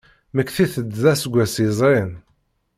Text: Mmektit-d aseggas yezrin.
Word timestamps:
Mmektit-d 0.33 1.01
aseggas 1.11 1.53
yezrin. 1.63 2.11